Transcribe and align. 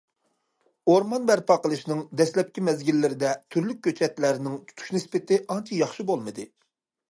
ئورمان 0.91 1.27
بەرپا 1.29 1.57
قىلىشنىڭ 1.65 2.01
دەسلەپكى 2.21 2.63
مەزگىللىرىدە 2.71 3.35
تۈرلۈك 3.57 3.83
كۆچەتلەرنىڭ 3.89 4.59
تۇتۇش 4.73 4.91
نىسبىتى 4.99 5.41
ئانچە 5.45 5.81
ياخشى 5.85 6.11
بولمىدى. 6.13 6.51